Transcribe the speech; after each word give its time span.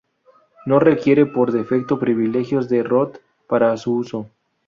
No 0.65 0.79
requiere 0.79 1.27
por 1.27 1.51
defecto 1.51 1.99
privilegios 1.99 2.67
de 2.67 2.81
root 2.81 3.17
para 3.47 3.77
su 3.77 3.93
uso. 3.97 4.27